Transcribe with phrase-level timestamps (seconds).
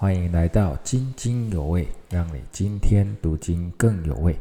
[0.00, 4.32] 欢迎来到津津有味，让你今天读经更有味。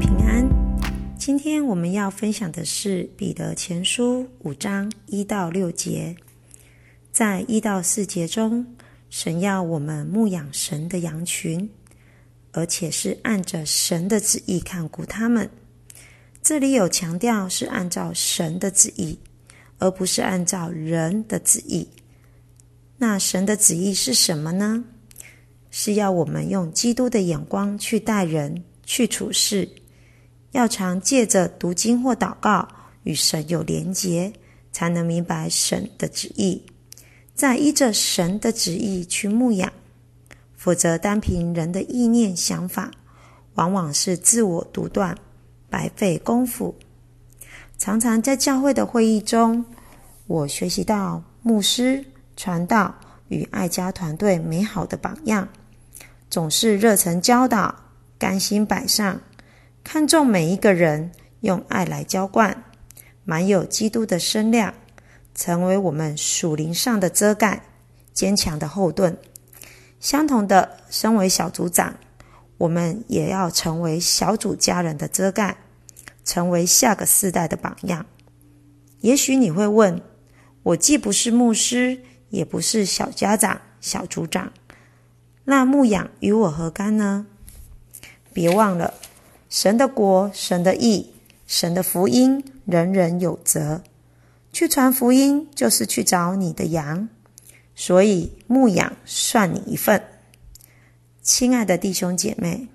[0.00, 0.50] 平安，
[1.16, 6.16] 今天我们要分享的是《彼得前书》五章一到六节。
[7.12, 8.66] 在一到四节中，
[9.10, 11.70] 神要我们牧养神的羊群，
[12.50, 15.48] 而且是按着神的旨意看顾他们。
[16.46, 19.18] 这里有强调是按照神的旨意，
[19.78, 21.88] 而不是按照人的旨意。
[22.98, 24.84] 那神的旨意是什么呢？
[25.72, 29.68] 是要我们用基督的眼光去待人、去处事，
[30.52, 32.68] 要常借着读经或祷告
[33.02, 34.32] 与神有连结，
[34.70, 36.62] 才能明白神的旨意，
[37.34, 39.72] 再依着神的旨意去牧养。
[40.54, 42.92] 否则，单凭人的意念、想法，
[43.54, 45.18] 往往是自我独断。
[45.76, 46.74] 白费功夫。
[47.76, 49.62] 常常在教会的会议中，
[50.26, 52.02] 我学习到牧师、
[52.34, 52.94] 传道
[53.28, 55.46] 与爱家团队美好的榜样，
[56.30, 57.74] 总是热忱教导、
[58.18, 59.20] 甘心摆上，
[59.84, 62.64] 看重每一个人，用爱来浇灌，
[63.24, 64.72] 满有基督的身量，
[65.34, 67.60] 成为我们属灵上的遮盖、
[68.14, 69.14] 坚强的后盾。
[70.00, 71.94] 相同的，身为小组长。
[72.58, 75.58] 我们也要成为小组家人的遮盖，
[76.26, 78.04] 成为下个世代的榜样。
[79.00, 80.02] 也许你会问：
[80.62, 84.52] 我既不是牧师，也不是小家长、小组长，
[85.44, 87.26] 那牧养与我何干呢？
[88.32, 88.92] 别忘了，
[89.48, 91.14] 神的国、神的义、
[91.46, 93.82] 神的福音，人人有责。
[94.52, 97.08] 去传福音，就是去找你的羊，
[97.74, 100.02] 所以牧养算你一份。
[101.22, 102.68] 亲爱的弟兄姐妹，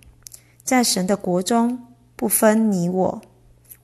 [0.64, 3.22] 在神的国中不分你我，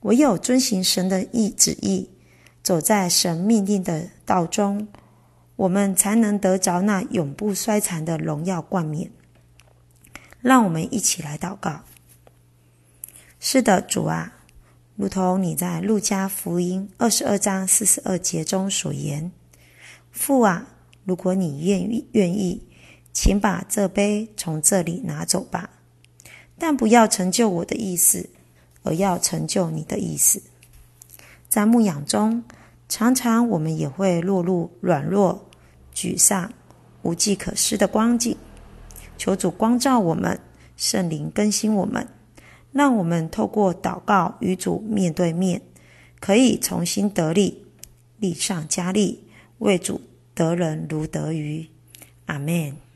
[0.08, 2.08] 唯有遵行神的意旨意，
[2.62, 4.88] 走在神命令的道中，
[5.54, 9.10] 我们才能得着那永不衰残的荣耀冠冕。
[10.40, 11.82] 让我们一起来祷告。
[13.38, 14.32] 是的，主啊，
[14.96, 19.30] 如同你在路加福音二十二章四十二节中所言，
[20.10, 20.68] 父啊，
[21.04, 22.66] 如果你愿意，愿意。
[23.12, 25.68] 请把这杯从这里拿走吧，
[26.56, 28.30] 但不要成就我的意思，
[28.82, 30.42] 而要成就你的意思。
[31.48, 32.44] 在牧养中，
[32.88, 35.48] 常常我们也会落入软弱、
[35.94, 36.52] 沮丧、
[37.02, 38.36] 无计可施的光景。
[39.16, 40.38] 求主光照我们，
[40.76, 42.06] 圣灵更新我们，
[42.70, 45.60] 让我们透过祷告与主面对面，
[46.20, 47.64] 可以重新得力，
[48.18, 49.24] 力上加力，
[49.58, 50.00] 为主
[50.34, 51.66] 得人如得鱼。
[52.26, 52.87] 阿门。